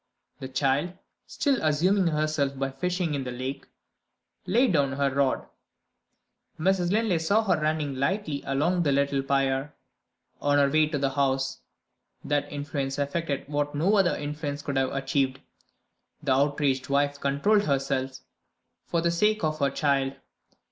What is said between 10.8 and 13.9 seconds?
to the house. That influence effected what